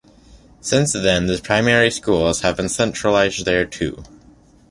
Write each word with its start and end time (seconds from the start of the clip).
Since 0.61 0.93
then 0.93 1.27
the 1.27 1.37
primary 1.43 1.91
schools 1.91 2.41
have 2.41 2.57
been 2.57 2.69
centralized 2.69 3.45
there 3.45 3.65
too. 3.67 4.01